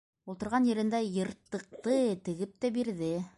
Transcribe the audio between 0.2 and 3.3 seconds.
Ултырған ерендә йыртыҡты тегеп тә бирҙе.